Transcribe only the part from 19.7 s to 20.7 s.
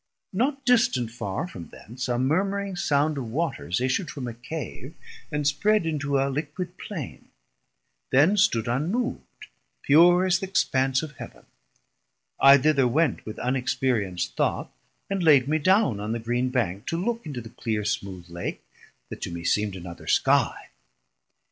another Skie.